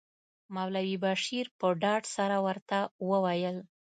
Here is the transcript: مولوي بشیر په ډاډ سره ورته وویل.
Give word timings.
مولوي 0.55 0.95
بشیر 1.03 1.45
په 1.59 1.67
ډاډ 1.81 2.03
سره 2.15 2.37
ورته 2.47 2.77
وویل. 3.09 3.57